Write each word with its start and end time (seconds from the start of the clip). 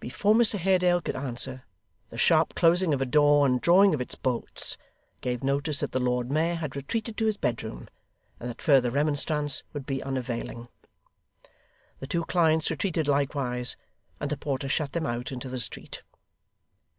Before 0.00 0.34
Mr 0.34 0.58
Haredale 0.58 1.00
could 1.00 1.16
answer, 1.16 1.62
the 2.10 2.18
sharp 2.18 2.54
closing 2.54 2.92
of 2.92 3.00
a 3.00 3.06
door 3.06 3.46
and 3.46 3.58
drawing 3.58 3.94
of 3.94 4.02
its 4.02 4.14
bolts, 4.14 4.76
gave 5.22 5.42
notice 5.42 5.80
that 5.80 5.92
the 5.92 5.98
Lord 5.98 6.30
Mayor 6.30 6.56
had 6.56 6.76
retreated 6.76 7.16
to 7.16 7.24
his 7.24 7.38
bedroom, 7.38 7.88
and 8.38 8.50
that 8.50 8.60
further 8.60 8.90
remonstrance 8.90 9.62
would 9.72 9.86
be 9.86 10.02
unavailing. 10.02 10.68
The 12.00 12.06
two 12.06 12.26
clients 12.26 12.70
retreated 12.70 13.08
likewise, 13.08 13.78
and 14.20 14.30
the 14.30 14.36
porter 14.36 14.68
shut 14.68 14.92
them 14.92 15.06
out 15.06 15.32
into 15.32 15.48
the 15.48 15.58
street. 15.58 16.02